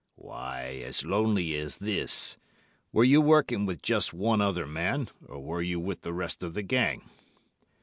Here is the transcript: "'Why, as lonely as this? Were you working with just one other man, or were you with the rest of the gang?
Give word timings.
"'Why, 0.15 0.81
as 0.83 1.05
lonely 1.05 1.55
as 1.57 1.77
this? 1.77 2.35
Were 2.91 3.03
you 3.03 3.21
working 3.21 3.67
with 3.67 3.83
just 3.83 4.15
one 4.15 4.41
other 4.41 4.65
man, 4.65 5.09
or 5.27 5.39
were 5.39 5.61
you 5.61 5.79
with 5.79 6.01
the 6.01 6.11
rest 6.11 6.41
of 6.41 6.55
the 6.55 6.63
gang? 6.63 7.07